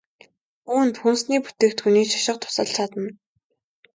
[0.73, 3.09] Үүнд хүнсний бүтээгдэхүүний шошго тусалж чадна.